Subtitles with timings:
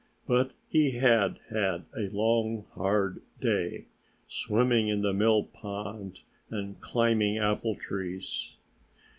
[0.25, 3.85] But he had had a long, hard day,
[4.27, 8.55] swimming in the mill pond and climbing apple trees.